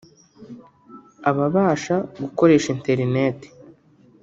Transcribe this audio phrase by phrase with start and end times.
[1.29, 3.39] [ababasha gukoresha internet]